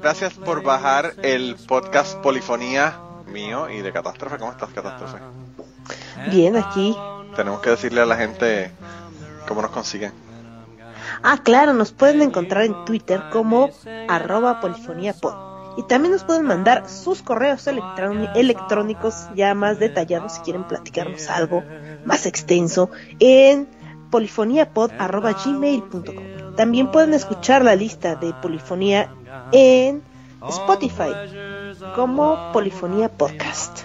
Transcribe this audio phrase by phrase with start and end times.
[0.00, 4.38] gracias por bajar el podcast Polifonía mío y de Catástrofe.
[4.38, 5.18] ¿Cómo estás, Catástrofe?
[6.30, 6.96] Bien, aquí.
[7.36, 8.70] Tenemos que decirle a la gente
[9.46, 10.12] cómo nos consiguen.
[11.22, 13.70] Ah, claro, nos pueden encontrar en Twitter como
[14.08, 15.46] arroba polifoniapod.
[15.76, 21.62] Y también nos pueden mandar sus correos electrónicos ya más detallados si quieren platicarnos algo
[22.04, 22.90] más extenso
[23.20, 23.68] en
[24.10, 26.56] polifoniapod.gmail.com.
[26.56, 29.14] También pueden escuchar la lista de polifonía
[29.52, 30.02] en
[30.48, 31.10] Spotify
[31.94, 33.84] como Polifonía Podcast.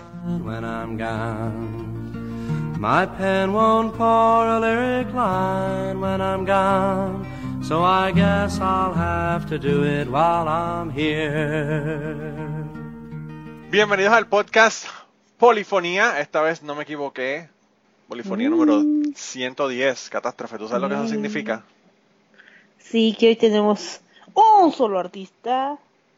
[2.80, 7.26] My pen won't pour a lyric line when I'm gone,
[7.64, 12.16] so I guess I'll have to do it while I'm here.
[13.72, 14.86] Bienvenidos al podcast
[15.38, 16.20] Polifonía.
[16.20, 17.50] Esta vez no me equivoqué.
[18.08, 18.84] Polifonía número
[19.16, 20.58] 110, catástrofe.
[20.58, 21.64] ¿Tú sabes lo que eso significa?
[22.78, 24.03] Sí, que hoy tenemos
[24.34, 25.78] un solo artista,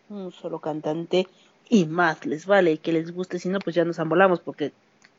[0.09, 1.27] un solo cantante
[1.69, 4.71] y más les vale que les guste, si no pues ya nos ambolamos porque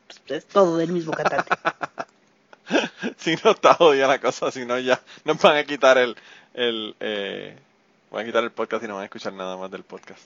[0.07, 1.55] pues, es todo del mismo cantante.
[3.17, 6.15] si no está jodida la cosa, si no ya nos van a quitar el,
[6.53, 7.57] el eh,
[8.11, 10.21] van a quitar el podcast y no van a escuchar nada más del podcast.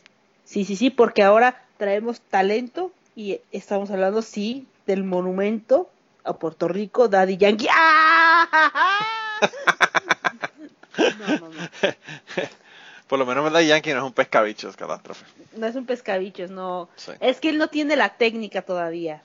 [0.46, 5.90] Sí, sí, sí, porque ahora traemos talento y estamos hablando, sí, del monumento
[6.24, 7.68] a Puerto Rico, Daddy Yankee.
[11.20, 11.52] no, no, no.
[13.12, 15.26] Por lo menos Daddy Yankee no es un pescabichos, catástrofe.
[15.58, 16.88] No es un pescabichos, no.
[17.20, 19.22] Es que él no tiene la técnica todavía.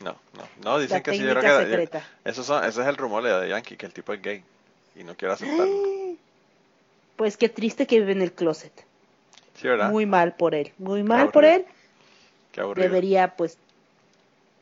[0.00, 1.88] No, no, no, dicen que sí, yo creo que
[2.24, 4.42] eso son, ese es el rumor de Yankee, que el tipo es gay
[4.96, 6.16] y no quiere aceptarlo.
[7.14, 8.72] Pues qué triste que vive en el closet.
[9.54, 9.90] Sí, ¿verdad?
[9.92, 11.64] Muy mal por él, muy mal por él.
[12.50, 12.88] Qué aburrido.
[12.88, 13.56] Debería, pues,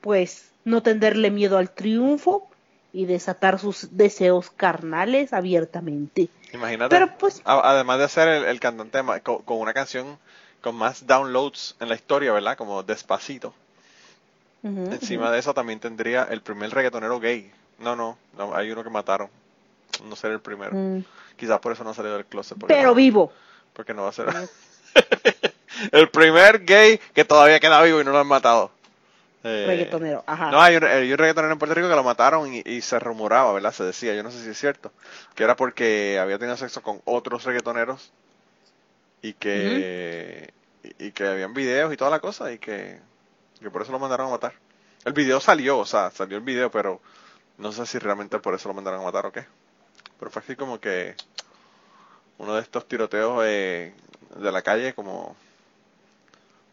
[0.03, 2.47] pues, no tenderle miedo al triunfo
[2.92, 6.28] y desatar sus deseos carnales abiertamente.
[6.52, 6.94] Imagínate.
[6.94, 10.19] Pero pues, además de ser el, cantante con, con, una canción
[10.60, 12.56] con más downloads en la historia, ¿verdad?
[12.56, 13.54] Como Despacito.
[14.62, 17.50] Encima de eso también tendría el primer reggaetonero gay.
[17.78, 18.16] No, no,
[18.54, 19.28] hay uno que mataron.
[20.08, 20.72] No será el primero.
[20.74, 21.04] Mm.
[21.36, 22.58] Quizás por eso no ha salido del closet.
[22.66, 23.32] Pero vivo.
[23.72, 24.26] Porque no va a ser.
[25.92, 28.70] el primer gay que todavía queda vivo y no lo han matado.
[29.44, 30.50] Eh, reggaetonero, ajá.
[30.50, 33.72] No, hay un, reggaetonero en Puerto Rico que lo mataron y, se rumoraba, ¿verdad?
[33.72, 34.92] Se decía, yo no sé si es cierto,
[35.34, 38.12] que era porque había tenido sexo con otros reggaetoneros
[39.22, 40.52] y que,
[40.98, 42.98] y que habían videos y toda la cosa y que
[43.60, 44.54] que por eso lo mandaron a matar.
[45.04, 47.00] El video salió, o sea, salió el video, pero
[47.58, 49.47] no sé si realmente por eso lo mandaron a matar o qué.
[50.18, 51.14] Pero fue así como que
[52.38, 53.92] uno de estos tiroteos de
[54.38, 55.36] la calle, como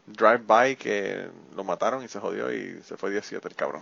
[0.06, 3.82] drive-by, que lo mataron y se jodió y se fue 17 el cabrón.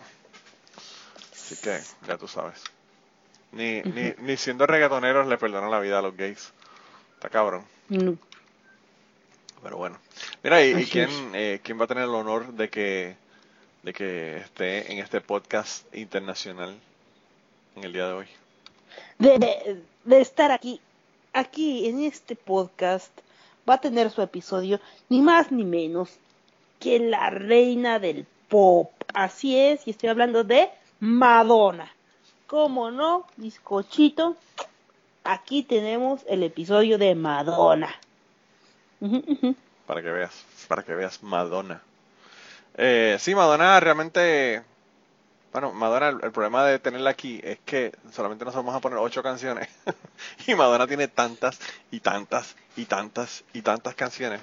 [1.34, 2.62] Así que, ya tú sabes.
[3.52, 6.52] Ni, ni, ni siendo reggaetoneros le perdonan la vida a los gays.
[7.16, 7.66] Está cabrón.
[9.62, 10.00] Pero bueno.
[10.44, 13.16] Mira, ¿y, quién, eh, quién va a tener el honor de que,
[13.84, 16.76] de que esté en este podcast internacional
[17.76, 18.28] en el día de hoy?
[19.20, 20.82] De, de, estar aquí,
[21.34, 23.12] aquí en este podcast,
[23.70, 24.80] va a tener su episodio
[25.10, 26.10] ni más ni menos
[26.80, 28.92] que la reina del pop.
[29.14, 31.92] Así es, y estoy hablando de Madonna.
[32.48, 34.36] ¿Cómo no, bizcochito?
[35.24, 37.96] Aquí tenemos el episodio de Madonna.
[39.88, 41.82] Para que veas, para que veas Madonna.
[42.78, 44.64] Eh, sí, Madonna realmente,
[45.52, 49.22] bueno, Madonna, el, problema de tenerla aquí es que solamente nos vamos a poner ocho
[49.22, 49.70] canciones
[50.48, 51.60] y Madonna tiene tantas
[51.92, 54.42] y tantas y tantas y tantas canciones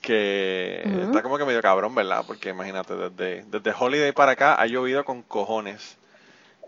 [0.00, 2.24] que está como que medio cabrón, ¿verdad?
[2.26, 5.98] Porque imagínate, desde, desde Holiday para acá ha llovido con cojones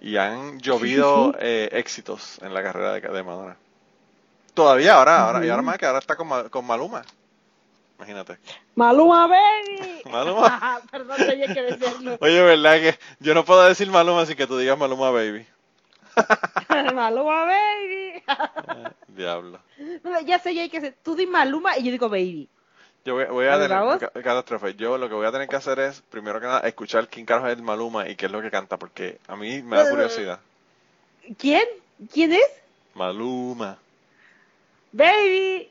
[0.00, 3.56] y han llovido eh, éxitos en la carrera de, de Madonna.
[4.52, 7.02] Todavía ahora, ahora, y ahora más que ahora está con, con Maluma.
[8.00, 8.38] Imagínate.
[8.76, 10.02] Maluma Baby.
[10.10, 10.80] Maluma.
[10.90, 12.16] Perdón, tenía que decirlo.
[12.18, 15.46] Oye, ¿verdad que yo no puedo decir Maluma sin que tú digas Maluma Baby?
[16.94, 18.22] Maluma Baby.
[19.08, 19.60] Diablo.
[20.24, 20.96] ya sé, ya hay que hacer.
[21.02, 22.48] Tú di Maluma y yo digo Baby.
[23.04, 24.74] Yo voy, a tener catástrofe.
[24.76, 27.48] Yo lo que voy a tener que hacer es, primero que nada, escuchar quién carajo
[27.48, 30.40] es Maluma y qué es lo que canta, porque a mí me da eh, curiosidad.
[31.36, 31.66] ¿Quién?
[32.10, 32.50] ¿Quién es?
[32.94, 33.76] Maluma.
[34.90, 35.70] Baby.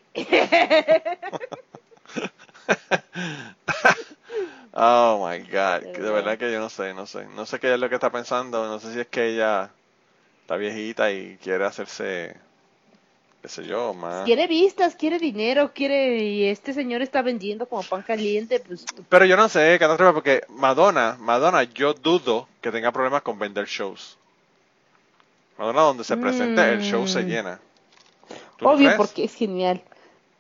[4.74, 7.80] oh my god, de verdad que yo no sé, no sé, no sé qué es
[7.80, 9.72] lo que está pensando, no sé si es que ella
[10.42, 12.36] está viejita y quiere hacerse,
[13.42, 14.26] qué sé yo, más.
[14.26, 18.86] Quiere vistas, quiere dinero, quiere, y este señor está vendiendo como pan caliente, pues.
[19.10, 23.66] Pero yo no sé, catástrofe, porque Madonna, Madonna, yo dudo que tenga problemas con vender
[23.66, 24.18] shows.
[25.58, 27.28] Madonna donde se presente, el show se mm.
[27.28, 27.60] llena.
[28.62, 29.82] Obvio, porque es genial.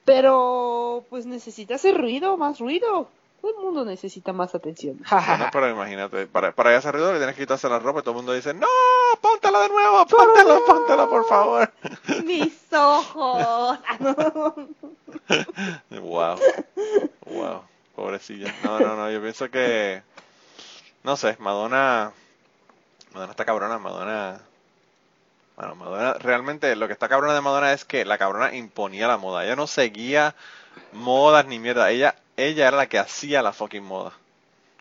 [0.09, 3.07] Pero pues necesita hacer ruido, más ruido.
[3.41, 4.97] Todo el mundo necesita más atención.
[5.11, 8.13] Bueno, pero imagínate, para, para ese ruido le tienes que quitarse la ropa y todo
[8.13, 8.65] el mundo dice, no,
[9.21, 11.71] póntela de nuevo, póntela, póntela, por favor.
[12.25, 13.79] Mis ojos.
[15.29, 15.81] Ah.
[15.91, 16.39] Wow,
[17.25, 17.61] wow,
[17.95, 18.53] pobrecilla.
[18.63, 20.01] No, no, no, yo pienso que,
[21.03, 22.11] no sé, Madonna,
[23.13, 24.41] Madonna está cabrona, Madonna,
[25.59, 29.17] bueno, Madonna, realmente lo que está cabrona de Madonna es que la cabrona imponía la
[29.17, 30.33] moda, ella no seguía
[30.93, 34.13] modas ni mierda, ella, ella era la que hacía la fucking moda.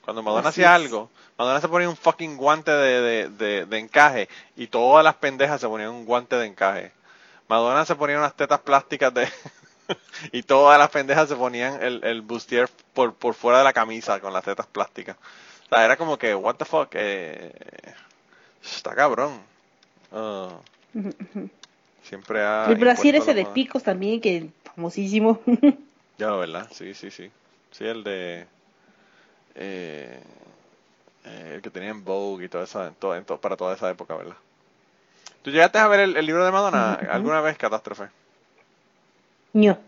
[0.03, 0.73] Cuando Madonna Así hacía es.
[0.77, 5.17] algo, Madonna se ponía un fucking guante de, de, de, de encaje y todas las
[5.17, 6.93] pendejas se ponían un guante de encaje.
[7.49, 9.29] Madonna se ponía unas tetas plásticas de
[10.33, 14.21] y todas las pendejas se ponían el, el bustier por, por fuera de la camisa
[14.21, 15.17] con las tetas plásticas.
[15.71, 17.53] O sea, era como que, what the fuck, eh,
[18.63, 19.41] está cabrón.
[20.13, 20.61] Ah,
[22.03, 22.73] siempre ha...
[22.73, 25.41] El brasier ese de picos también, que famosísimo.
[26.19, 26.69] Ya, ¿verdad?
[26.73, 27.31] Sí, sí, sí.
[27.71, 28.47] Sí, el de...
[29.55, 30.21] eh,
[31.25, 32.49] eh, el que tenía en Vogue y
[32.87, 34.37] en en todo- para toda esa época, ¿verdad?
[35.43, 38.09] ¿Tú llegaste a ver el, el libro de Madonna alguna vez, Catástrofe?
[39.55, 39.79] No.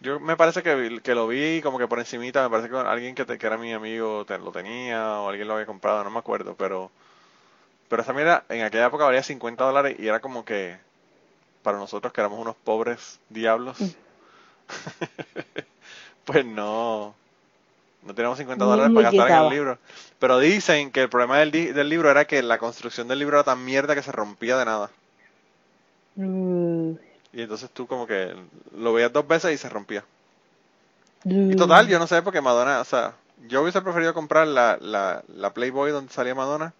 [0.00, 3.24] Yo me parece que, lo vi como que por encimita, me parece que alguien que,
[3.26, 6.18] te- que era mi amigo te- lo tenía o alguien lo había comprado, no me
[6.18, 6.90] acuerdo, pero
[7.90, 10.78] pero esa mira, en aquella época valía 50 dólares y era como que
[11.62, 13.96] para nosotros que éramos unos pobres diablos,
[16.24, 17.14] pues no,
[18.02, 19.78] no teníamos 50 No dólares para gastar en el libro.
[20.18, 23.36] Pero dicen que el problema del, di- del libro era que la construcción del libro
[23.38, 24.90] era tan mierda que se rompía de nada.
[26.16, 26.96] Mm.
[27.32, 28.34] Y entonces tú como que
[28.76, 30.04] lo veías dos veces y se rompía.
[31.48, 31.56] Y Mm.
[31.56, 33.14] total, yo no sé porque Madonna, o sea,
[33.48, 36.72] yo hubiese preferido comprar la, la, la Playboy donde salía Madonna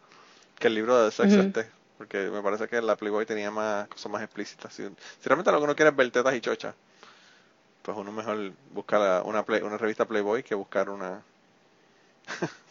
[0.60, 4.12] que el libro de Sex este, porque me parece que la Playboy tenía más cosas
[4.12, 4.72] más explícitas.
[4.74, 4.90] Si, si
[5.28, 6.76] realmente lo que uno quiere es ver tetas y chochas,
[7.82, 11.22] pues uno mejor busca la- una, play- una revista Playboy que buscar una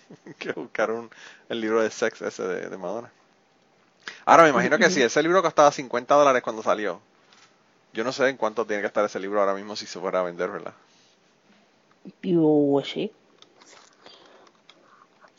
[0.40, 1.10] que buscar un,
[1.50, 3.12] el libro de Sex ese de, de Madonna.
[4.26, 7.02] Ahora me imagino que si ese libro costaba 50 dólares cuando salió,
[7.94, 10.22] yo no sé en cuánto tiene que estar ese libro ahora mismo si se fuera
[10.22, 10.74] a vender, ¿verdad?
[12.24, 12.82] Yo.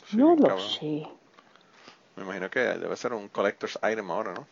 [0.05, 0.59] Sí, No lo cabrón.
[0.59, 1.09] sé.
[2.21, 4.47] Me imagino que debe ser un collector's item ahora, ¿no?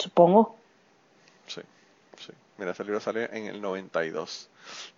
[0.00, 0.56] Supongo.
[1.46, 1.60] Sí,
[2.18, 2.32] sí.
[2.58, 4.48] Mira, ese libro salió en el 92.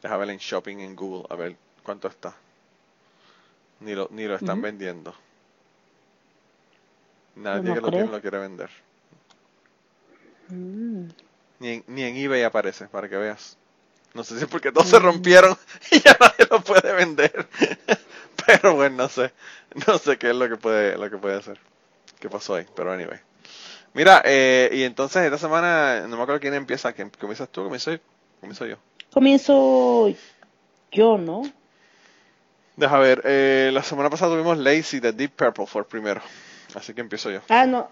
[0.00, 2.34] Deja ver en shopping en Google, a ver cuánto está.
[3.80, 5.14] Ni lo, ni lo están vendiendo.
[7.36, 8.70] Nadie No que lo tiene lo quiere vender.
[10.48, 11.08] Mm.
[11.58, 13.58] Ni en, ni en eBay aparece, para que veas.
[14.14, 15.54] No sé si es porque todos se rompieron
[15.90, 17.46] y ya nadie lo puede vender.
[18.46, 19.32] Pero bueno, no sé.
[19.86, 21.58] No sé qué es lo que puede, lo que puede hacer.
[22.20, 22.66] ¿Qué pasó ahí?
[22.74, 23.18] Pero anyway.
[23.94, 26.92] Mira, eh, y entonces esta semana, no me acuerdo quién empieza.
[26.92, 27.62] ¿Quién- ¿Comienzas tú?
[27.64, 27.90] ¿Comienzo,
[28.40, 28.76] comienzo yo?
[29.12, 30.08] Comienzo
[30.90, 31.42] yo, ¿no?
[32.76, 36.22] Deja ver, eh, la semana pasada tuvimos Lazy de Deep Purple fue el primero.
[36.74, 37.40] Así que empiezo yo.
[37.50, 37.90] Ah, no.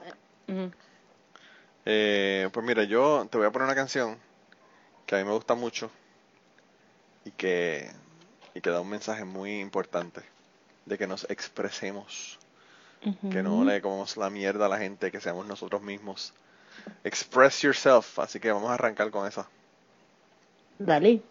[1.84, 4.18] Eh, pues mira, yo te voy a poner una canción
[5.06, 5.90] que a mí me gusta mucho
[7.24, 7.90] y que,
[8.54, 10.22] y que da un mensaje muy importante
[10.90, 12.38] de que nos expresemos,
[13.30, 16.34] que no le comamos la mierda a la gente, que seamos nosotros mismos.
[17.04, 19.48] Express yourself, así que vamos a arrancar con esa.
[20.78, 21.22] Dale.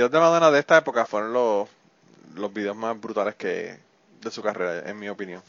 [0.00, 1.68] Videos de Madonna de esta época fueron los,
[2.34, 3.78] los videos más brutales que
[4.22, 5.42] de su carrera, en mi opinión.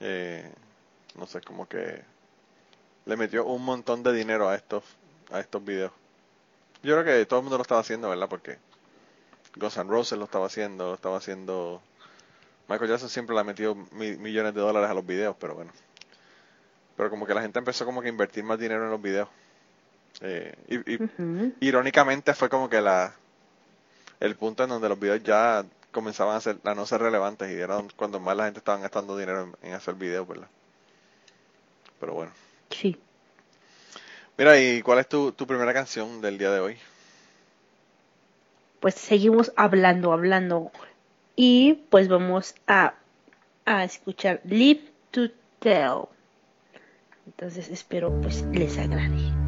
[0.00, 0.52] Eh,
[1.14, 2.02] no sé, como que
[3.06, 4.84] le metió un montón de dinero a estos,
[5.30, 5.92] a estos videos.
[6.82, 8.28] Yo creo que todo el mundo lo estaba haciendo, ¿verdad?
[8.28, 8.58] Porque
[9.56, 11.80] Guns N' Roses lo estaba haciendo, lo estaba haciendo...
[12.68, 15.72] Michael Jackson siempre le ha metido mi- millones de dólares a los videos, pero bueno.
[16.98, 19.30] Pero como que la gente empezó como que a invertir más dinero en los videos.
[20.20, 21.08] Eh, y, y
[21.60, 23.14] irónicamente fue como que la
[24.20, 27.54] el punto en donde los videos ya comenzaban a ser a no ser relevantes y
[27.54, 30.48] era cuando más la gente estaba gastando dinero en, en hacer videos, ¿verdad?
[31.98, 32.32] Pero bueno.
[32.70, 32.96] Sí.
[34.38, 36.78] Mira, ¿y cuál es tu, tu primera canción del día de hoy?
[38.80, 40.72] Pues seguimos hablando, hablando.
[41.36, 42.94] Y pues vamos a,
[43.64, 46.08] a escuchar Live to Tell.
[47.26, 49.41] Entonces espero pues les agrade.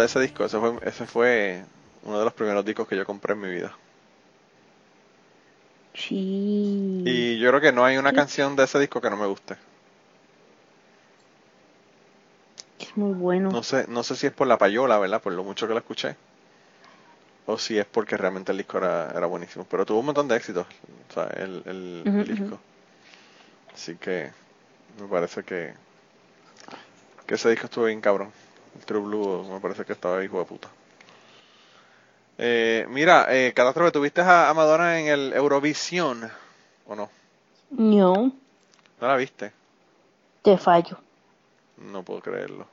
[0.00, 0.44] De ese disco.
[0.44, 1.64] Ese fue, ese fue
[2.02, 3.76] uno de los primeros discos que yo compré en mi vida.
[5.94, 7.04] Sí.
[7.04, 9.56] Y yo creo que no hay una canción de ese disco que no me guste.
[12.78, 13.50] Es muy bueno.
[13.50, 15.20] No sé, no sé si es por la payola, ¿verdad?
[15.22, 16.16] Por lo mucho que la escuché.
[17.46, 19.66] O si es porque realmente el disco era, era buenísimo.
[19.70, 20.66] Pero tuvo un montón de éxitos,
[21.10, 22.60] o sea, el, el- disco.
[23.74, 24.32] Así que
[25.00, 25.74] me parece que,
[27.26, 28.32] que ese disco estuvo bien cabrón.
[28.76, 30.68] El True Blue me parece que estaba hijo de puta.
[32.38, 36.30] Eh, mira, eh, Catástrofe, ¿tuviste a, a Madonna en el Eurovisión?
[36.86, 37.10] ¿O no?
[37.70, 38.32] No,
[39.00, 39.52] ¿No la viste?
[40.42, 40.98] te fallo.
[41.78, 42.66] No puedo creerlo.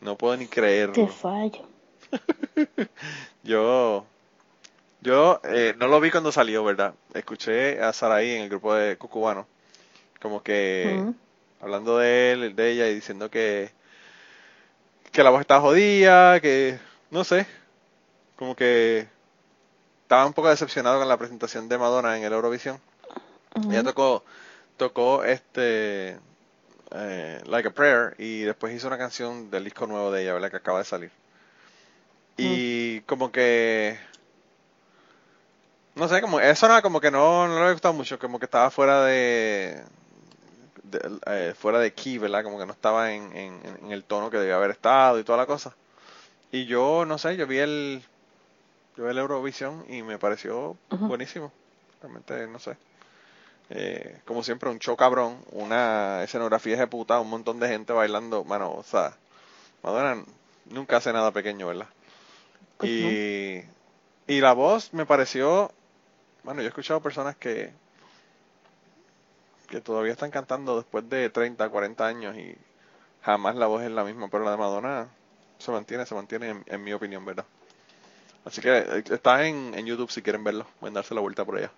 [0.00, 0.96] No puedo ni creerlo.
[0.96, 1.64] Te fallo.
[3.42, 4.04] Yo,
[5.00, 6.94] yo eh, no lo vi cuando salió, ¿verdad?
[7.14, 9.46] Escuché a Saraí en el grupo de Cucubano,
[10.20, 11.14] como que Ujú.
[11.60, 13.72] hablando de él, de ella y diciendo que
[15.10, 16.78] que la voz estaba jodida, que
[17.10, 17.46] no sé,
[18.36, 19.08] como que
[20.02, 22.80] estaba un poco decepcionado con la presentación de Madonna en el Eurovisión.
[23.54, 23.72] Ujú.
[23.72, 24.24] Ella tocó,
[24.76, 26.18] tocó este
[26.92, 30.50] eh, Like a Prayer y después hizo una canción del disco nuevo de ella, ¿verdad?
[30.50, 31.10] Que acaba de salir.
[32.36, 33.98] Y como que
[35.98, 38.70] no sé, como eso era como que no, no le gustaba mucho, como que estaba
[38.70, 39.82] fuera de,
[40.90, 42.42] de- eh, fuera de key, ¿verdad?
[42.44, 45.38] Como que no estaba en, en, en el tono que debía haber estado y toda
[45.38, 45.74] la cosa.
[46.52, 48.02] Y yo, no sé, yo vi el
[48.96, 50.76] yo vi el Eurovisión y me pareció
[51.08, 51.52] buenísimo.
[52.02, 52.76] Realmente, no sé.
[53.70, 58.42] Eh, como siempre, un show cabrón, una escenografía puta, un montón de gente bailando.
[58.44, 59.14] Mano, o sea,
[59.82, 60.24] Madonna
[60.66, 61.88] nunca hace nada pequeño, ¿verdad?
[62.78, 63.62] Pues y,
[64.26, 65.70] y la voz me pareció.
[66.44, 67.72] Bueno, yo he escuchado personas que.
[69.68, 72.56] Que todavía están cantando después de 30, 40 años y
[73.22, 75.08] jamás la voz es la misma, pero la de Madonna
[75.58, 77.44] se mantiene, se mantiene en, en mi opinión, ¿verdad?
[78.44, 81.58] Así que eh, está en, en YouTube si quieren verlo, pueden darse la vuelta por
[81.58, 81.70] allá.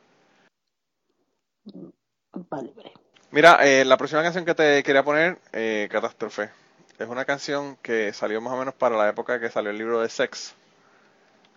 [2.33, 2.93] Vale, vale.
[3.33, 6.51] Mira, eh, la próxima canción que te quería poner, eh, Catástrofe,
[6.99, 10.01] es una canción que salió más o menos para la época que salió el libro
[10.01, 10.55] de Sex.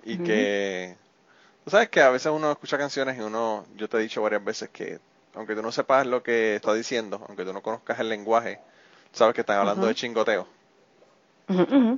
[0.04, 0.96] Y que,
[1.64, 4.44] tú sabes que a veces uno escucha canciones y uno, yo te he dicho varias
[4.44, 5.00] veces que,
[5.36, 8.60] aunque tú no sepas lo que está diciendo, aunque tú no conozcas el lenguaje,
[9.12, 10.48] sabes que están hablando de chingoteo.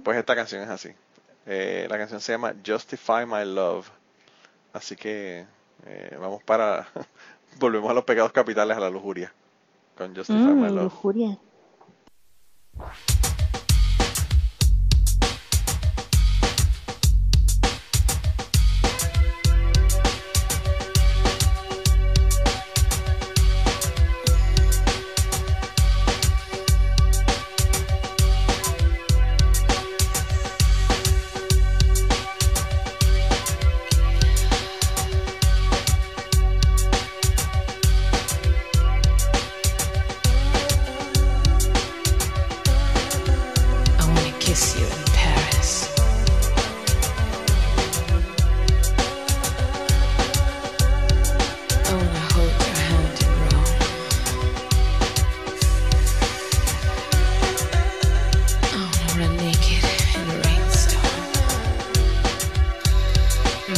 [0.04, 0.90] Pues esta canción es así.
[1.46, 3.88] Eh, la canción se llama Justify My Love.
[4.74, 5.46] Así que
[5.86, 6.88] eh, vamos para,
[7.60, 9.32] volvemos a los pecados capitales, a la lujuria,
[9.98, 10.84] con Justify My Mm, Love.
[10.84, 11.38] lujuria.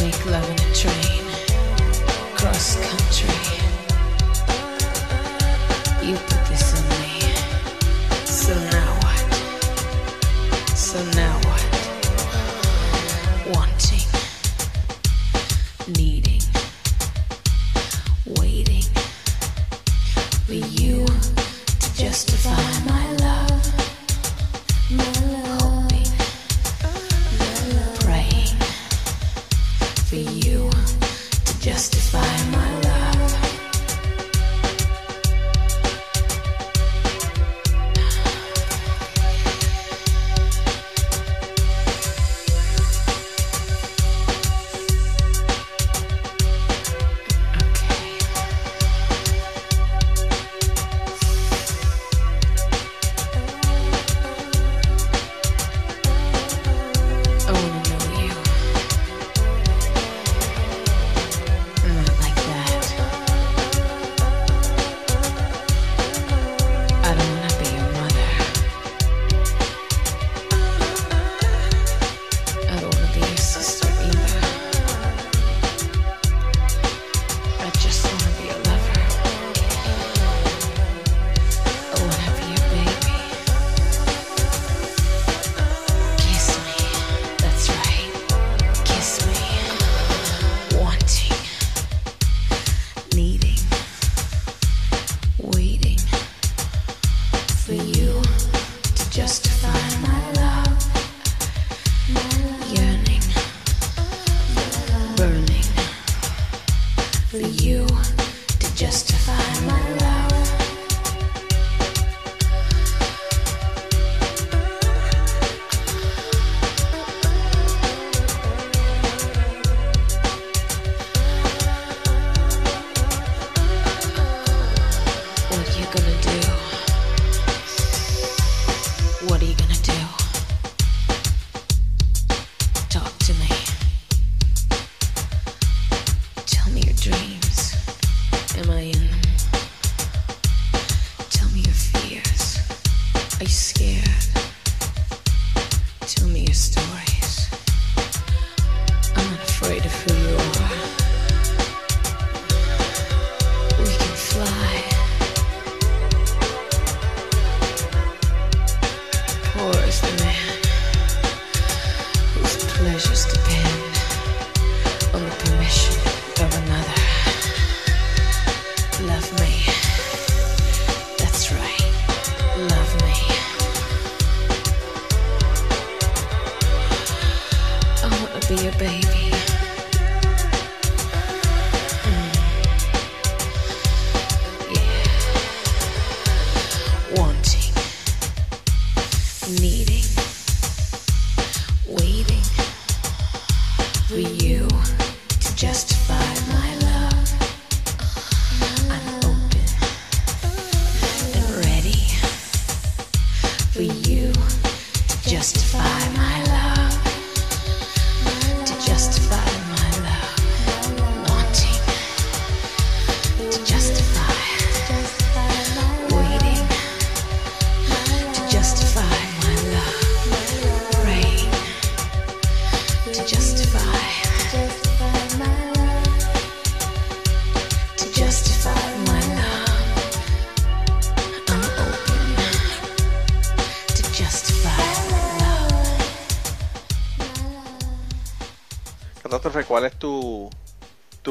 [0.08, 1.24] Love in a train,
[2.34, 3.28] cross country.
[6.02, 6.77] You put this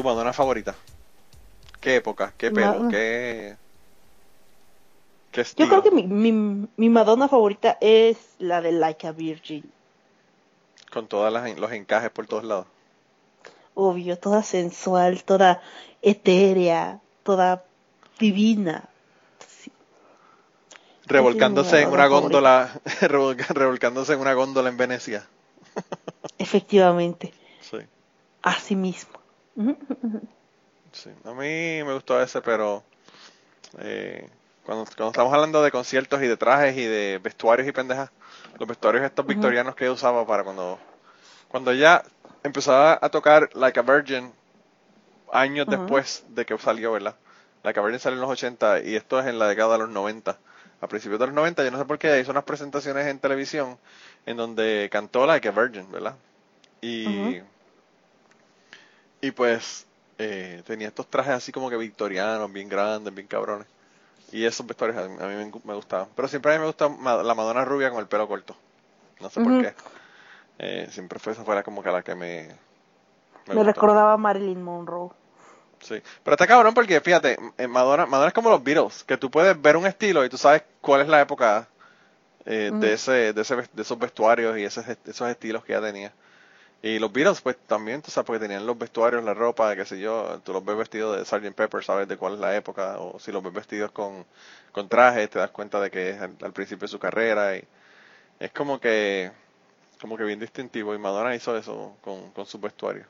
[0.07, 0.75] Madonna favorita?
[1.81, 2.33] ¿Qué época?
[2.37, 2.83] ¿Qué pelo?
[2.83, 3.57] Ma- ¿Qué,
[5.31, 5.67] qué Yo estilo?
[5.67, 6.31] creo que mi, mi,
[6.77, 9.73] mi Madonna favorita es la de Like a Virgin.
[10.91, 12.67] Con todos los encajes por todos lados.
[13.75, 15.61] Obvio, toda sensual, toda
[16.01, 17.63] etérea, toda
[18.19, 18.89] divina.
[19.39, 19.71] Sí,
[21.07, 25.27] Revolcándose en una Madonna góndola, revolcándose en una góndola en Venecia.
[26.37, 27.77] efectivamente, Sí,
[28.41, 29.16] así mismo.
[30.91, 31.09] Sí.
[31.25, 32.83] A mí me gustó ese, pero
[33.79, 34.29] eh,
[34.65, 38.09] cuando, cuando estamos hablando de conciertos y de trajes y de vestuarios y pendejas,
[38.59, 40.79] los vestuarios estos victorianos que ella usaba para cuando,
[41.49, 42.03] cuando ella
[42.43, 44.31] empezaba a tocar Like a Virgin
[45.31, 47.15] años después de que salió, ¿verdad?
[47.63, 49.89] Like a Virgin salió en los 80 y esto es en la década de los
[49.89, 50.37] 90.
[50.79, 53.77] A principios de los 90, yo no sé por qué, hizo unas presentaciones en televisión
[54.25, 56.15] en donde cantó Like a Virgin, ¿verdad?
[56.81, 57.41] Y.
[59.21, 59.85] y pues
[60.17, 63.67] eh, tenía estos trajes así como que victorianos, bien grandes, bien cabrones.
[64.31, 66.07] Y esos vestuarios a mí, a mí me, me gustaban.
[66.15, 68.55] Pero siempre a mí me gusta la Madonna rubia con el pelo corto.
[69.19, 69.73] No sé por qué.
[70.59, 72.49] Eh, siempre fue esa fuera como que la que me...
[73.47, 75.09] Me, recordaba a Marilyn Monroe.
[75.79, 76.01] Sí.
[76.23, 79.59] Pero está cabrón porque, fíjate, eh, Madonna, Madonna es como los Beatles, que tú puedes
[79.61, 81.67] ver un estilo y tú sabes cuál es la época
[82.45, 86.13] eh, de ese, de ese, de esos vestuarios y esos estilos que ella tenía.
[86.81, 89.99] Y los Beatles, pues también, tú sabes, porque tenían los vestuarios, la ropa, qué sé
[89.99, 91.55] yo, tú los ves vestidos de Sgt.
[91.55, 94.25] Pepper, sabes de cuál es la época, o si los ves vestidos con,
[94.71, 97.67] con trajes, te das cuenta de que es al, al principio de su carrera, y
[98.39, 99.31] es como que,
[99.99, 103.07] como que bien distintivo, y Madonna hizo eso con, con sus vestuarios.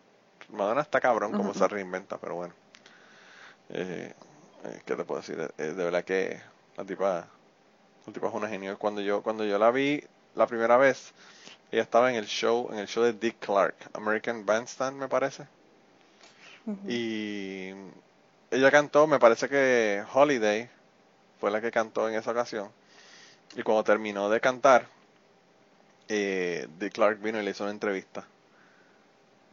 [0.50, 2.54] Madonna está cabrón como se reinventa, pero bueno.
[3.70, 4.14] Eh,
[4.64, 5.54] eh, ¿Qué te puedo decir?
[5.58, 6.40] Eh, de verdad que
[6.78, 7.28] la tipa,
[8.06, 8.78] la tipa es una genio.
[8.80, 10.02] Cuando yo, cuando yo la vi
[10.36, 11.14] la primera vez,
[11.72, 15.48] ella estaba en el show, en el show de Dick Clark, American Bandstand me parece.
[16.86, 17.70] Y
[18.52, 20.70] ella cantó, me parece que Holiday
[21.40, 22.70] fue la que cantó en esa ocasión.
[23.56, 24.88] Y cuando terminó de cantar,
[26.10, 28.26] eh, Dick Clark vino y le hizo una entrevista.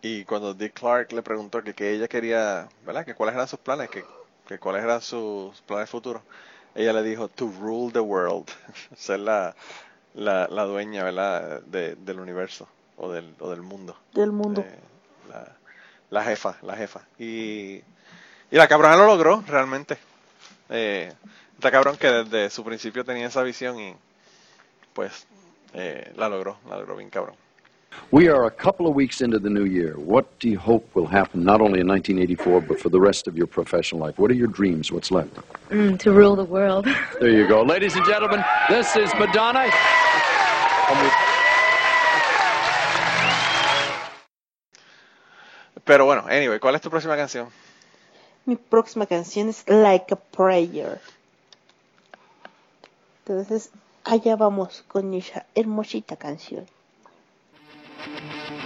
[0.02, 3.04] Y cuando Dick Clark le preguntó que, que ella quería, ¿verdad?
[3.04, 4.04] Que cuáles eran sus planes, que,
[4.46, 6.22] que cuáles eran sus planes futuros,
[6.74, 8.48] ella le dijo, to rule the world,
[8.96, 9.54] ser la,
[10.14, 11.62] la, la dueña, ¿verdad?
[11.62, 13.96] De, del universo o del, o del mundo.
[14.12, 14.62] Del mundo.
[14.62, 14.78] Eh,
[15.28, 15.56] la,
[16.10, 17.02] la jefa, la jefa.
[17.18, 19.98] Y, y la cabrona lo logró realmente.
[20.70, 21.12] Eh,
[21.54, 23.94] está cabrón que desde su principio tenía esa visión y
[24.92, 25.26] pues
[25.74, 27.36] eh, la logró, la logró bien cabrón.
[28.10, 29.94] We are a couple of weeks into the new year.
[29.98, 33.36] What do you hope will happen not only in 1984, but for the rest of
[33.36, 34.18] your professional life?
[34.18, 34.92] What are your dreams?
[34.92, 35.34] What's left?
[35.70, 36.86] Mm, to rule the world.
[37.20, 37.62] There you go.
[37.62, 39.70] Ladies and gentlemen, this is Madonna.
[45.84, 47.48] Pero bueno, anyway, ¿cuál es tu próxima canción?
[48.46, 51.00] Mi próxima canción es Like a Prayer.
[53.26, 53.70] Entonces,
[54.04, 56.66] allá vamos con esa hermosita canción.
[57.98, 58.63] Thank you.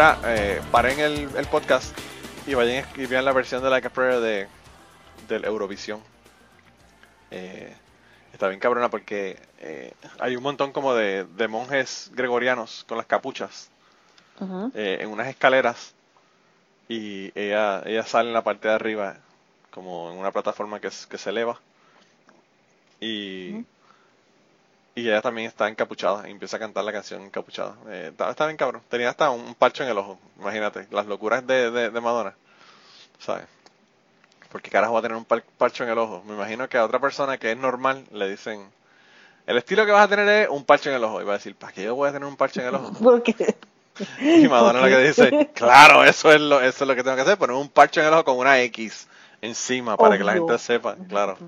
[0.00, 1.94] Ahora eh, paren el, el podcast
[2.46, 4.48] y vayan y vean la versión de Like a Prayer de,
[5.28, 6.00] del Eurovisión.
[7.30, 7.74] Eh,
[8.32, 13.06] está bien cabrona porque eh, hay un montón como de, de monjes gregorianos con las
[13.06, 13.70] capuchas
[14.74, 15.92] eh, en unas escaleras
[16.88, 19.18] y ella, ella sale en la parte de arriba
[19.70, 21.60] como en una plataforma que se eleva
[23.00, 23.66] y,
[24.94, 27.76] y ella también está encapuchada y empieza a cantar la canción encapuchada.
[27.88, 28.82] Eh, está, está bien cabrón.
[28.88, 32.34] Tenía hasta un parcho en el ojo, imagínate, las locuras de, de, de Madonna,
[33.18, 33.44] ¿sabes?
[34.50, 36.22] Porque carajo va a tener un par- parcho en el ojo.
[36.26, 38.64] Me imagino que a otra persona que es normal le dicen,
[39.46, 41.20] el estilo que vas a tener es un parcho en el ojo.
[41.20, 42.92] Y va a decir, ¿para qué yo voy a tener un parcho en el ojo?
[43.02, 43.34] Porque
[44.20, 47.22] Y Madonna lo que dice, claro, eso es lo, eso es lo que tengo que
[47.22, 49.06] hacer, poner un parche en el ojo con una X
[49.42, 51.38] encima para que la gente sepa, claro.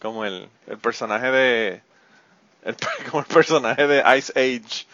[0.00, 1.82] Como el, el personaje de
[2.62, 2.76] el,
[3.10, 4.86] como el personaje de Ice Age.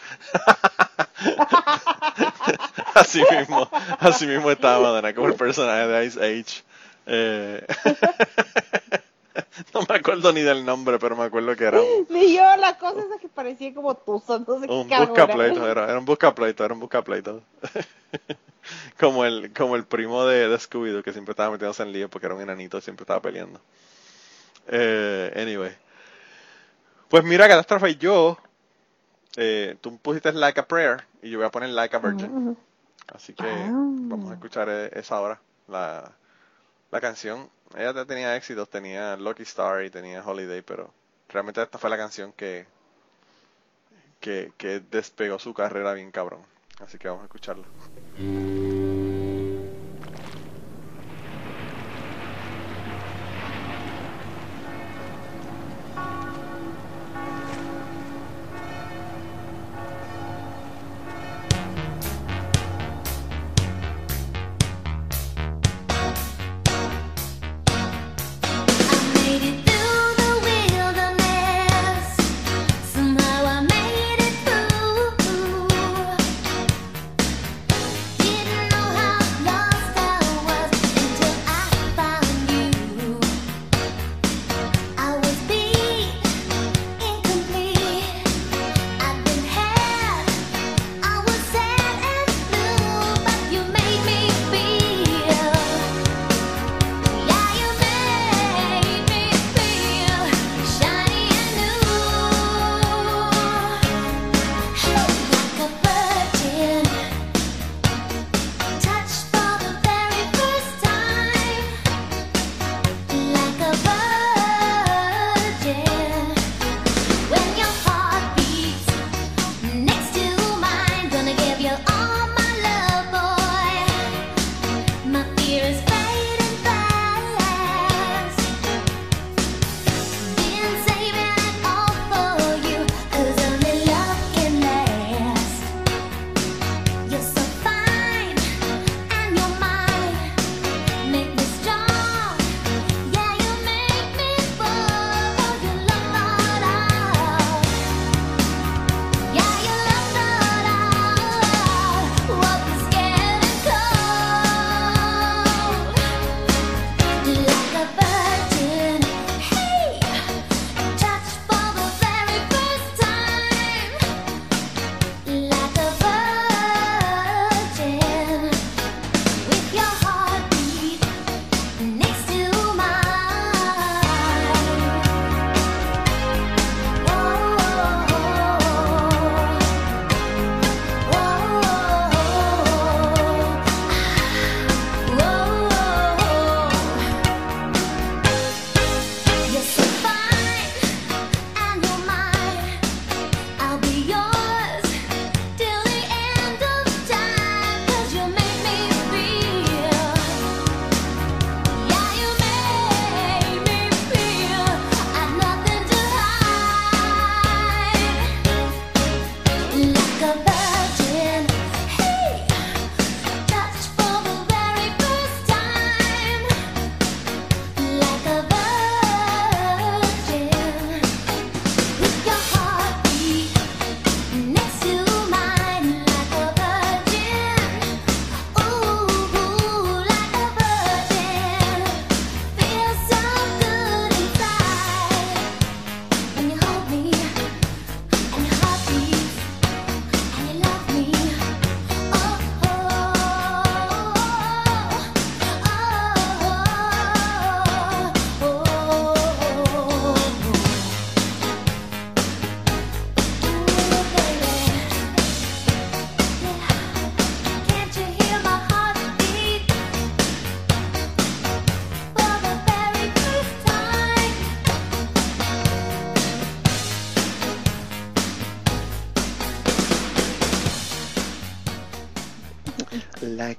[2.95, 6.63] así mismo, así mismo estaba Madonna, como el personaje de Ice Age.
[7.07, 7.65] Eh,
[9.73, 12.77] no me acuerdo ni del nombre, pero me acuerdo que era un, ni yo la
[12.77, 15.71] cosa esa que parecía como tuzo, no sé un qué carajo busca era.
[15.71, 17.41] era, era un busca pleito, era un busca pleito.
[18.99, 22.25] como el, como el primo de, de Scooby-Doo que siempre estaba metiéndose en lío porque
[22.25, 23.61] era un enanito, siempre estaba peleando.
[24.67, 25.86] Eh, anyway.
[27.09, 28.37] Pues mira, Catástrofe, yo,
[29.37, 32.57] eh, tú pusiste Like a Prayer y yo voy a poner Like a Virgin.
[33.13, 33.71] Así que Ah.
[33.71, 36.11] vamos a escuchar eh, esa hora, la,
[36.91, 37.49] la canción.
[37.75, 40.93] Ella ya tenía éxitos, tenía Lucky Star y tenía Holiday, pero
[41.29, 42.65] realmente esta fue la canción que,
[44.19, 46.41] que, que despegó su carrera bien cabrón.
[46.79, 47.65] Así que vamos a escucharla.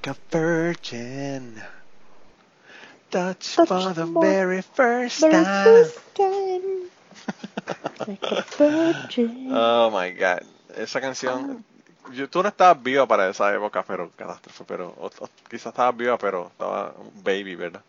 [0.08, 1.54] A virgin.
[3.10, 5.64] Touch Touch for the for very first Very time.
[5.64, 6.90] first time.
[8.06, 9.48] Like a virgin.
[9.52, 10.42] Oh my god.
[10.76, 11.64] Esa canción.
[12.12, 14.64] yo- tú no estabas viva para esa época, pero catástrofe.
[14.66, 17.82] Pero o- o quizás estabas viva, pero estaba un baby, ¿verdad?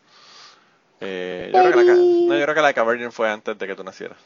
[1.01, 3.67] Eh, yo, creo que la, no, yo creo que Like a Virgin fue antes de
[3.67, 4.17] que tú nacieras.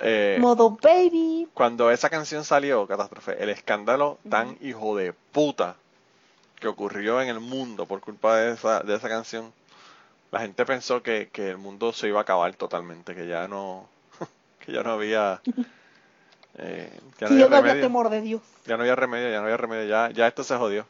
[0.00, 1.46] Eh, Modo baby.
[1.54, 5.76] cuando esa canción salió, catástrofe, el escándalo tan hijo de puta
[6.62, 9.52] que ocurrió en el mundo por culpa de esa, de esa canción,
[10.30, 13.88] la gente pensó que, que el mundo se iba a acabar totalmente, que ya no,
[14.64, 15.42] que ya no había,
[16.58, 18.42] eh, ya no había yo temor de Dios.
[18.64, 20.86] ya no había remedio, ya no había remedio, ya, ya esto se jodió.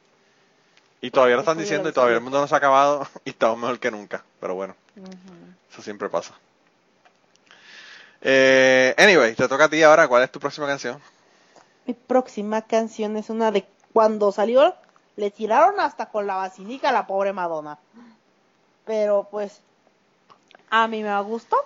[1.01, 3.59] Y todavía lo están diciendo y todavía el mundo no se ha acabado y estamos
[3.59, 4.77] mejor que nunca, pero bueno,
[5.73, 6.35] eso siempre pasa.
[8.21, 11.01] Eh, anyway, te toca a ti ahora, ¿cuál es tu próxima canción?
[11.87, 14.77] Mi próxima canción es una de cuando salió,
[15.17, 17.79] le tiraron hasta con la basílica a la pobre Madonna.
[18.85, 19.61] Pero pues,
[20.71, 21.57] a mí me gustó,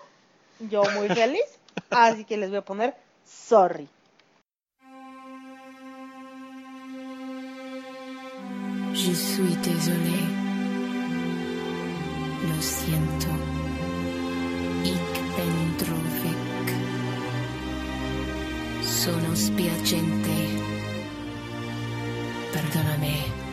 [0.61, 1.59] yo muy feliz,
[1.91, 3.89] así que les voy a poner Sorry.
[8.95, 10.21] Je suis désolé.
[12.49, 13.27] Lo siento.
[15.37, 15.77] Ben.
[18.83, 20.76] Sono spiacente.
[22.57, 23.46] Perdóname.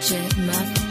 [0.00, 0.87] Project Mother.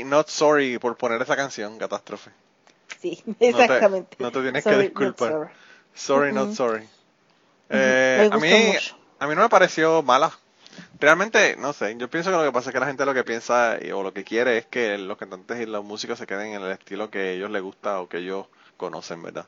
[0.00, 2.30] Sorry, not sorry por poner esa canción, Catástrofe.
[3.00, 4.16] Sí, te- exactamente.
[4.18, 5.30] no te tienes que not disculpar.
[5.32, 5.50] sorry.
[5.94, 6.88] Sorry, not sorry.
[7.68, 8.96] Eh, a, mí, mucho.
[9.18, 10.30] a mí no me pareció mala.
[11.00, 13.24] Realmente, no sé, yo pienso que lo que pasa es que la gente lo que
[13.24, 16.52] piensa y- o lo que quiere es que los cantantes y los músicos se queden
[16.54, 19.46] en el estilo que a ellos les gusta o que ellos conocen, ¿verdad?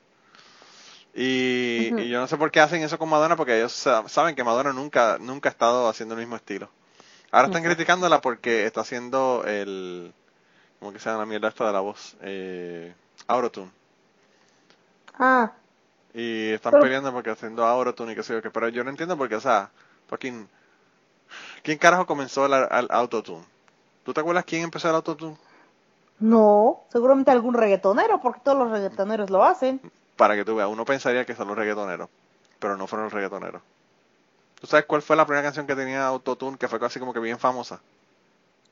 [1.15, 4.35] Y, y yo no sé por qué hacen eso con Madonna, porque ellos sa- saben
[4.37, 6.71] que Madonna nunca, nunca ha estado haciendo el mismo estilo.
[7.31, 10.13] Ahora están criticándola porque está haciendo el...
[10.79, 12.17] ¿Cómo que se llama la mierda esta de la voz?
[12.23, 12.95] Eh,
[13.27, 13.71] Autotune.
[15.19, 15.53] Ah,
[16.15, 18.51] Y están Pero- peleando porque haciendo Autotune y qué sé yo qué.
[18.51, 19.71] Pero yo no entiendo porque, o sea,
[20.09, 20.49] fucking...
[21.63, 23.45] ¿Quién carajo comenzó el, el Autotune?
[24.05, 25.37] ¿Tú te acuerdas quién empezó el Autotune?
[26.21, 29.81] no, seguramente algún reggaetonero, porque todos los reggaetoneros lo hacen.
[30.17, 32.09] Para que tú veas, uno pensaría que son los reggaetoneros,
[32.59, 33.63] pero no fueron los reggaetoneros.
[34.61, 37.21] ¿Tú sabes cuál fue la primera canción que tenía Autotune que fue así como que
[37.21, 37.81] bien famosa?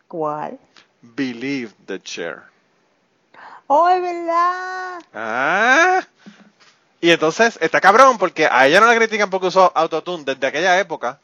[0.09, 0.59] ¿Cuál?
[1.15, 2.43] Believe the Chair.
[3.67, 5.01] ¡Oh, es verdad!
[5.13, 6.07] Ah.
[7.01, 10.79] Y entonces está cabrón porque a ella no la critican porque usó autotune desde aquella
[10.79, 11.21] época.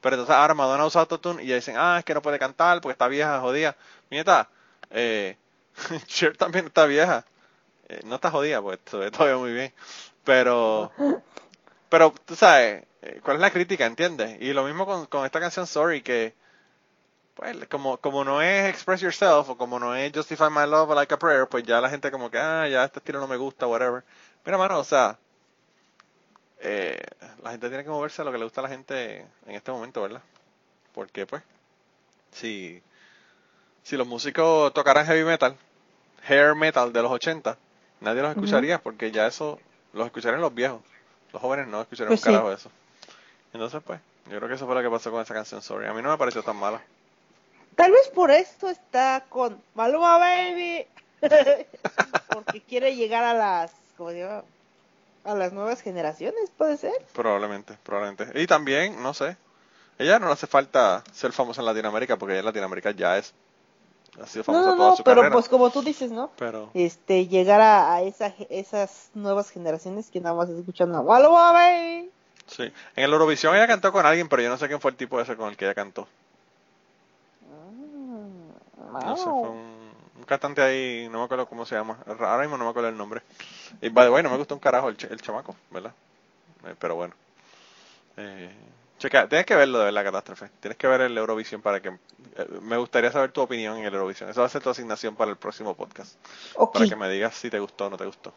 [0.00, 2.80] Pero entonces ahora Madonna usa autotune y ya dicen, ah, es que no puede cantar
[2.80, 3.76] porque está vieja, jodida.
[4.10, 4.48] Nieta,
[4.90, 5.36] eh,
[6.06, 7.24] Cher también está vieja.
[7.88, 9.72] Eh, no está jodida, pues todavía muy bien.
[10.24, 10.90] Pero,
[11.88, 13.86] pero tú sabes, eh, ¿cuál es la crítica?
[13.86, 14.40] ¿Entiendes?
[14.40, 16.34] Y lo mismo con, con esta canción Sorry, que
[17.34, 21.14] pues como, como no es Express Yourself o como no es Justify My Love Like
[21.14, 23.66] a Prayer, pues ya la gente como que, ah, ya este estilo no me gusta,
[23.66, 24.04] whatever.
[24.44, 25.18] Mira, mano, o sea,
[26.60, 27.02] eh,
[27.42, 29.72] la gente tiene que moverse a lo que le gusta a la gente en este
[29.72, 30.22] momento, ¿verdad?
[30.94, 31.42] Porque, pues,
[32.30, 32.80] si,
[33.82, 35.56] si los músicos tocaran heavy metal,
[36.28, 37.58] hair metal de los 80,
[38.00, 39.58] nadie los escucharía porque ya eso
[39.92, 40.80] los escucharían los viejos.
[41.32, 42.70] Los jóvenes no escucharían Pues un carajo de eso.
[43.52, 45.86] Entonces, pues, yo creo que eso fue lo que pasó con esa canción, Sorry.
[45.86, 46.80] A mí no me pareció tan mala.
[47.76, 50.86] Tal vez por esto está con Maluma Baby.
[52.28, 54.42] porque quiere llegar a las, ¿cómo se llama?
[55.24, 56.92] A las nuevas generaciones, puede ser.
[57.14, 58.38] Probablemente, probablemente.
[58.40, 59.36] Y también, no sé,
[59.98, 63.32] ella no le hace falta ser famosa en Latinoamérica porque ella en Latinoamérica ya es,
[64.22, 65.32] ha sido No, famosa no, toda no, su pero carrera.
[65.32, 66.30] pues como tú dices, ¿no?
[66.36, 71.52] Pero, Este, llegar a, a esa, esas nuevas generaciones que nada más escuchan a Maluma
[71.52, 72.10] Baby.
[72.46, 72.64] sí.
[72.94, 75.18] En el Eurovisión ella cantó con alguien, pero yo no sé quién fue el tipo
[75.22, 76.06] ese con el que ella cantó.
[79.02, 79.50] No sé, fue Wow.
[79.50, 81.98] un, un cantante ahí, no me acuerdo cómo se llama.
[82.06, 83.22] Ahora mismo no me acuerdo el nombre.
[83.80, 85.94] Y by the way, no me gustó un carajo el, ch- el chamaco, ¿verdad?
[86.66, 87.14] Eh, pero bueno.
[88.16, 88.50] Eh,
[88.98, 90.50] checa, tienes que verlo de verdad, catástrofe.
[90.60, 91.88] Tienes que ver el Eurovisión para que.
[91.88, 94.30] eh, me gustaría saber tu opinión en el Eurovisión.
[94.30, 96.16] Esa va a ser tu asignación para el próximo podcast.
[96.54, 98.34] Ok, Para que me digas si te gustó o no te gustó.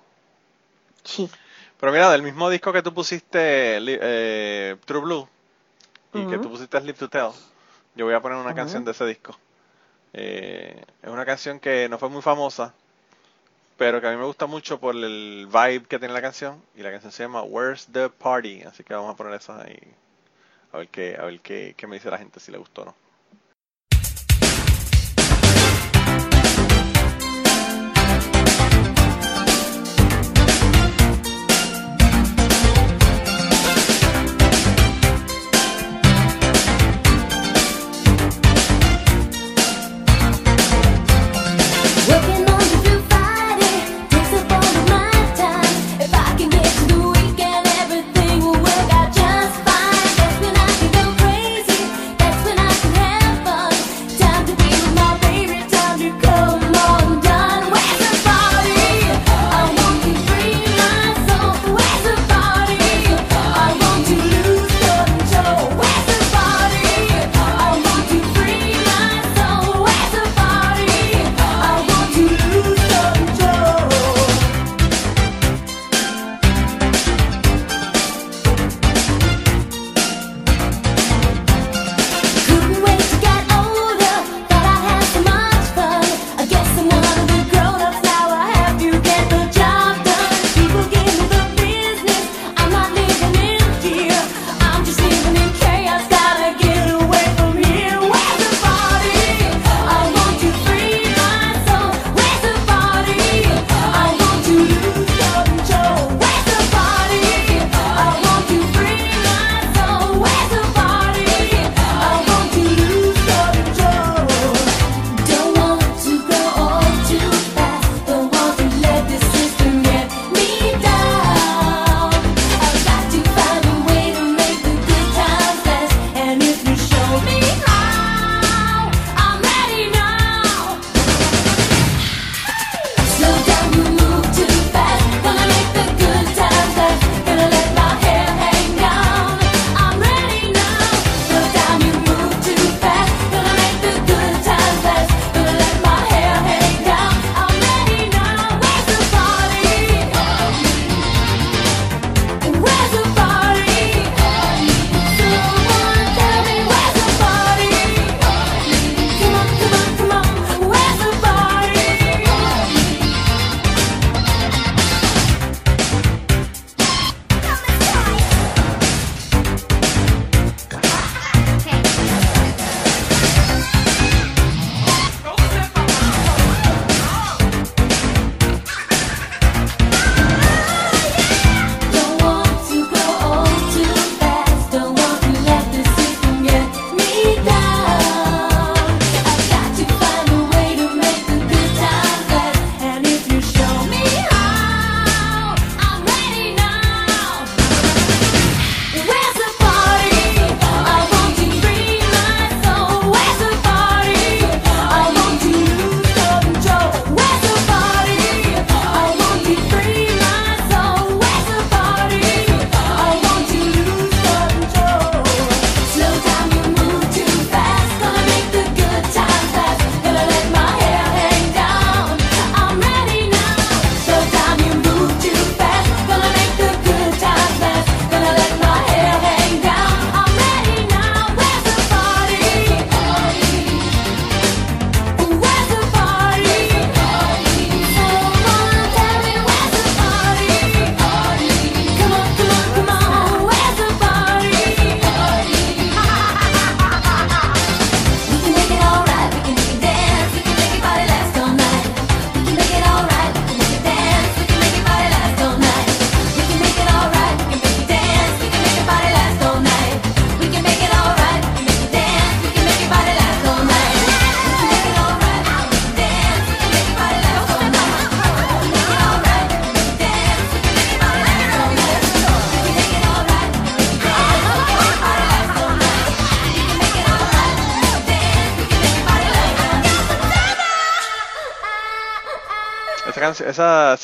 [1.04, 1.32] sí.
[1.80, 5.30] Pero mira, del mismo disco que tú pusiste, eh, True Blue,
[6.14, 7.32] y que tú pusiste Live to Tell,
[7.96, 9.38] yo voy a poner una canción de ese disco.
[10.14, 12.74] Eh, es una canción que no fue muy famosa,
[13.78, 16.62] pero que a mí me gusta mucho por el vibe que tiene la canción.
[16.76, 18.64] Y la canción se llama Where's the Party?
[18.64, 19.80] Así que vamos a poner esa ahí.
[20.72, 22.86] A ver qué, a ver qué, qué me dice la gente, si le gustó o
[22.86, 23.07] no.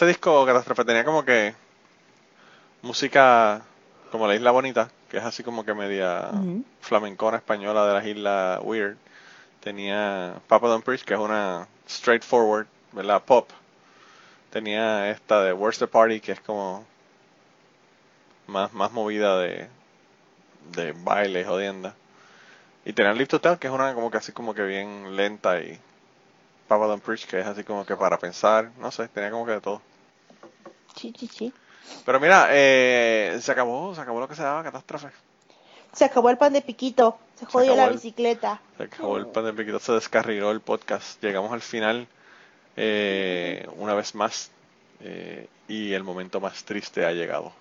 [0.03, 1.55] Ese disco Catástrofe tenía como que
[2.81, 3.61] música
[4.11, 6.65] como la Isla Bonita, que es así como que media Ujú.
[6.81, 8.97] flamencona española de las Islas Weird.
[9.61, 13.23] Tenía Papa Don't Preach, que es una straightforward, ¿verdad?
[13.23, 13.49] Pop.
[14.49, 16.85] Tenía esta de Where's the Party, que es como
[18.47, 19.69] más, más movida de,
[20.75, 21.95] de baile, jodienda.
[22.83, 25.61] Y tenía Live to Tell, que es una como que así como que bien lenta
[25.61, 25.79] y
[26.67, 29.53] Papa Don't Preach, que es así como que para pensar, no sé, tenía como que
[29.53, 29.81] de todo.
[30.95, 31.53] Sí, sí, sí.
[32.05, 35.09] Pero mira, eh, se acabó, se acabó lo que se daba, catástrofe.
[35.91, 37.17] Se acabó el pan de piquito.
[37.35, 38.61] Se jodió acabó la el- bicicleta.
[38.77, 41.21] Se acabó el pan de piquito, se descarriló el podcast.
[41.23, 42.07] Llegamos al final
[42.77, 44.49] eh, una vez más
[45.01, 47.51] eh, y el momento más triste ha llegado.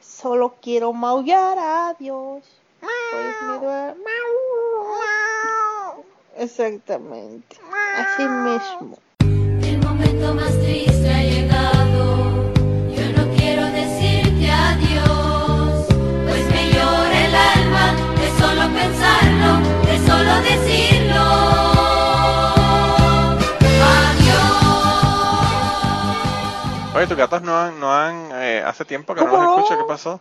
[0.00, 2.42] Solo quiero maullar a Dios.
[2.80, 3.94] Pues me duele.
[6.38, 7.56] Exactamente.
[7.96, 8.98] Así mismo.
[9.62, 11.39] El momento más triste ha llegado.
[27.00, 29.78] Oye, tus gatos no han, no han, eh, hace tiempo que no ¿Cómo los escucho,
[29.78, 30.20] ¿qué pasó?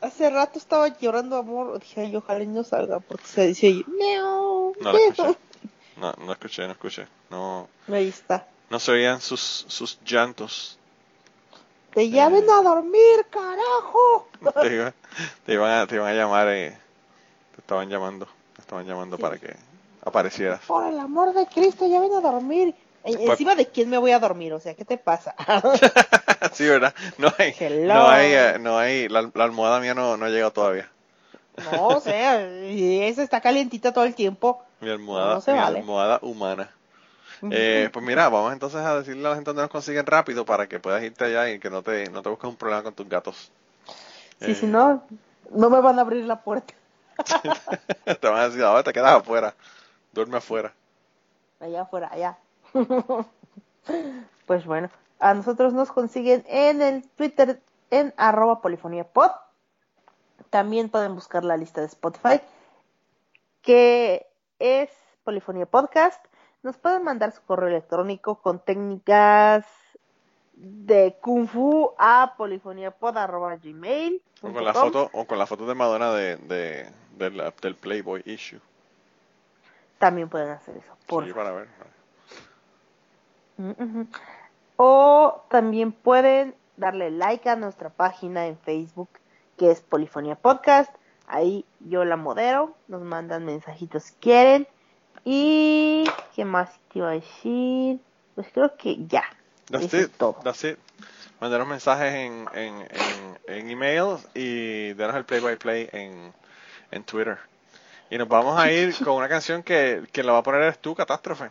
[0.00, 1.80] Hace rato estaba llorando amor.
[1.80, 4.72] Dije, ay, ojalá y no salga porque se dice "Miau".
[4.80, 5.36] No lo escuché.
[5.96, 7.08] No, no escuché, no escuché.
[7.28, 8.46] No, Ahí está.
[8.70, 10.78] no se oían sus, sus llantos.
[11.92, 14.28] Te llamen a dormir, carajo.
[14.62, 14.92] Te, iba-
[15.44, 16.78] te iban a, te iban a llamar, eh,
[17.56, 19.22] te estaban llamando, te estaban llamando Sí.
[19.22, 19.56] para que
[20.04, 20.60] aparecieras.
[20.66, 22.76] Por el amor de Cristo, ya ven a dormir.
[23.12, 25.34] Pues- Encima de quién me voy a dormir, o sea, ¿qué te pasa?
[26.52, 26.94] sí, ¿verdad?
[27.18, 27.94] No hay, Hello.
[27.94, 30.90] no hay, eh, no hay, la, la almohada mía no, no ha llegado todavía.
[31.64, 34.62] no, o sea, y esa está calientita todo el tiempo.
[34.80, 35.78] Mi almohada, No se mi vale.
[35.78, 36.70] almohada humana.
[37.50, 40.68] Eh, pues mira, vamos entonces a decirle a la gente dónde nos consiguen rápido para
[40.68, 43.08] que puedas irte allá y que no te, no te busques un problema con tus
[43.08, 43.52] gatos.
[44.40, 45.02] Sí, Eh, si no,
[45.50, 46.74] no me van a abrir la puerta.
[48.20, 49.54] te van a decir, ahora te quedas afuera,
[50.12, 50.74] duerme afuera.
[51.60, 52.38] Allá afuera, allá.
[54.46, 54.90] pues bueno,
[55.20, 57.60] a nosotros nos consiguen en el Twitter
[57.90, 59.30] en arroba polifonía pod.
[60.50, 62.40] También pueden buscar la lista de Spotify,
[63.62, 64.26] que
[64.58, 64.90] es
[65.24, 66.24] Polifonía Podcast.
[66.62, 69.66] Nos pueden mandar su correo electrónico con técnicas
[70.54, 74.22] de Kung Fu a polifoniapod.gmail.
[74.42, 77.74] O con la foto, o con la foto de Madonna de, de, de la- del
[77.74, 78.60] Playboy issue.
[79.98, 80.92] También pueden hacer eso.
[81.06, 81.68] Por Sí, para ver.
[84.76, 89.08] O también pueden darle like a nuestra página en Facebook,
[89.56, 90.94] que es Polifonía Podcast.
[91.26, 94.66] Ahí yo la modero, nos mandan mensajitos si quieren.
[95.24, 96.04] Y
[96.34, 98.00] qué más te iba a decir.
[98.34, 99.24] Pues creo que ya.
[99.70, 100.12] That's Eso es it.
[100.16, 100.36] todo.
[100.44, 100.78] That's it.
[101.40, 106.32] Mandaros mensajes en, en, en, en email y denos el play by play en,
[106.90, 107.38] en Twitter.
[108.10, 110.78] Y nos vamos a ir con una canción que, que la va a poner eres
[110.78, 111.50] tú, Catástrofe.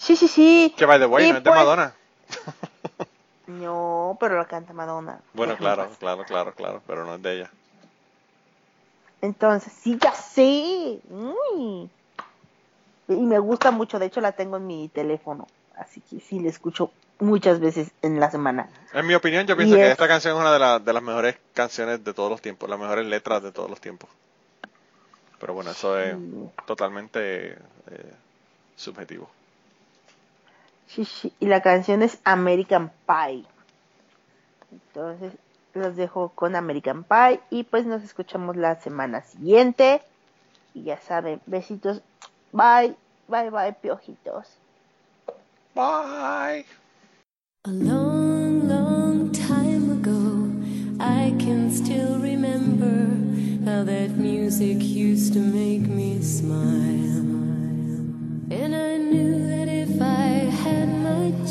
[0.00, 0.74] Sí, sí, sí.
[0.78, 1.94] Que by the way, Y no es de pues- Madonna.
[3.46, 5.18] No, pero la canta Madonna.
[5.34, 7.50] Bueno, Déjame claro, claro, claro, claro, pero no es de ella.
[9.22, 11.00] Entonces, sí, ya sé.
[11.10, 11.90] Uy.
[13.08, 15.48] Y me gusta mucho, de hecho la tengo en mi teléfono.
[15.76, 18.68] Así que sí, la escucho muchas veces en la semana.
[18.92, 21.02] En mi opinión, yo pienso que es- esta canción es una de, la- de las
[21.02, 24.08] mejores canciones de todos los tiempos, las mejores letras de todos los tiempos.
[25.40, 26.50] Pero bueno, eso es Sí.
[26.66, 27.52] totalmente
[27.90, 28.14] eh,
[28.76, 29.28] subjetivo.
[30.94, 33.44] Sí, sí, Y la canción es American Pie.
[34.72, 35.32] Entonces,
[35.72, 37.40] los dejo con American Pie.
[37.50, 40.02] Y pues nos escuchamos la semana siguiente.
[40.74, 42.02] Y ya saben, besitos.
[42.52, 42.96] Bye,
[43.28, 44.48] bye, bye, piojitos.
[45.74, 46.66] Bye.
[47.64, 50.48] A long, long time ago,
[50.98, 53.06] I can still remember
[53.64, 57.39] how that music used to make me smile.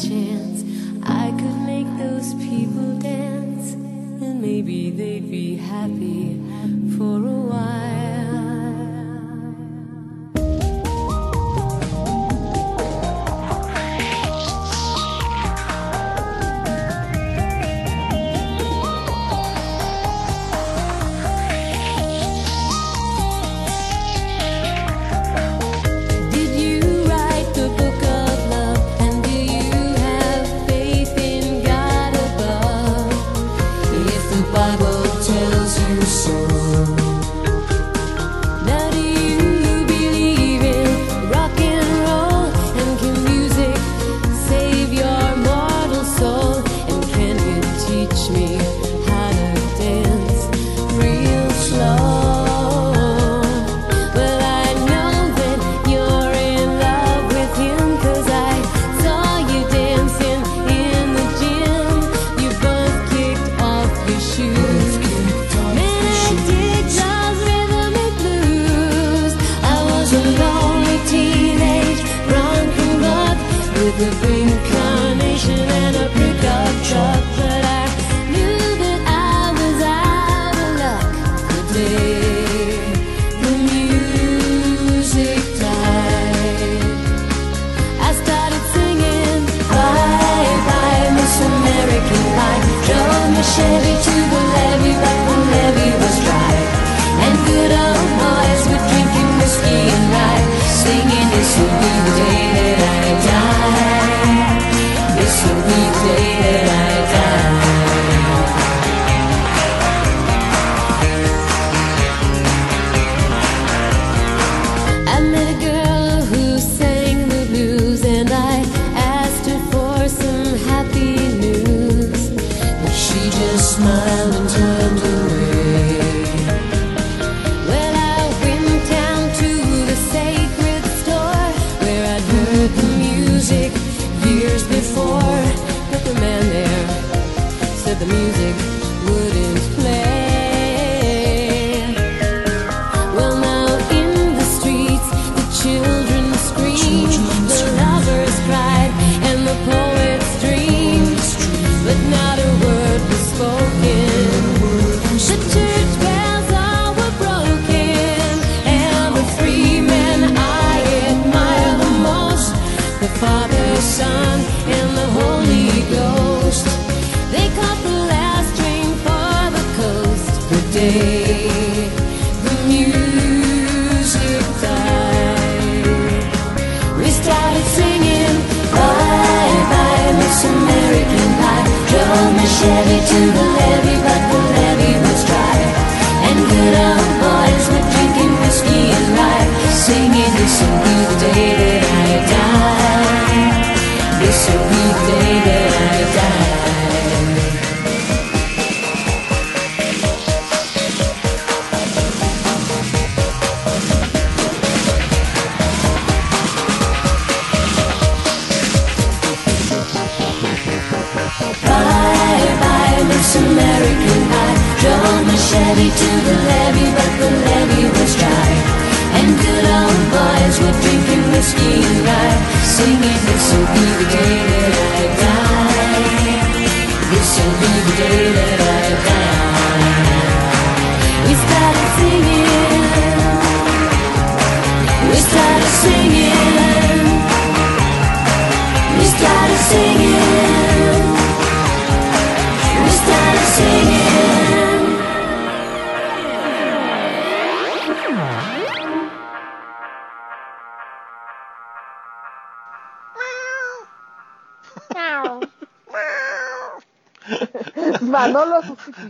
[0.07, 0.63] Chance,
[1.03, 3.73] I could make those people dance.
[3.73, 6.39] And maybe they'd be happy
[6.97, 7.98] for a while.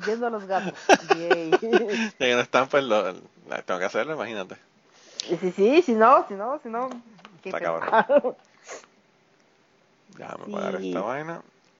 [0.09, 0.73] Viendo a los gatos.
[1.15, 1.51] Yay.
[2.17, 4.55] que no están, pues lo, tengo que hacerlo, imagínate.
[5.29, 6.89] Y si sí, si no, si no, si no.
[7.43, 8.35] Está cabrón.
[10.17, 10.51] Déjame sí.
[10.51, 11.41] pagar esta vaina.